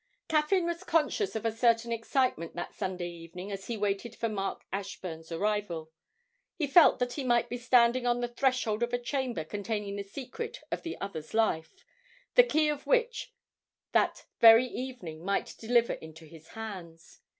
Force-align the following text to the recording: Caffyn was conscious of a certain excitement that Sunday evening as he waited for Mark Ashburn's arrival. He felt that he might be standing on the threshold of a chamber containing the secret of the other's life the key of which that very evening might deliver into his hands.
Caffyn 0.27 0.65
was 0.65 0.83
conscious 0.83 1.35
of 1.35 1.45
a 1.45 1.51
certain 1.51 1.91
excitement 1.91 2.55
that 2.55 2.73
Sunday 2.73 3.11
evening 3.11 3.51
as 3.51 3.67
he 3.67 3.77
waited 3.77 4.15
for 4.15 4.27
Mark 4.27 4.65
Ashburn's 4.73 5.31
arrival. 5.31 5.91
He 6.55 6.65
felt 6.65 6.97
that 6.97 7.13
he 7.13 7.23
might 7.23 7.49
be 7.49 7.59
standing 7.59 8.07
on 8.07 8.19
the 8.19 8.27
threshold 8.27 8.81
of 8.81 8.93
a 8.93 8.97
chamber 8.97 9.43
containing 9.43 9.97
the 9.97 10.03
secret 10.03 10.61
of 10.71 10.81
the 10.81 10.99
other's 10.99 11.35
life 11.35 11.85
the 12.33 12.41
key 12.41 12.67
of 12.67 12.87
which 12.87 13.31
that 13.91 14.25
very 14.39 14.65
evening 14.65 15.23
might 15.23 15.53
deliver 15.59 15.93
into 15.93 16.25
his 16.25 16.47
hands. 16.57 17.19